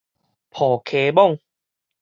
[0.49, 1.39] 抱魁魍